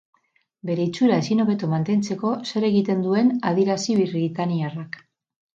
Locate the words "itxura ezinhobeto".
0.87-1.69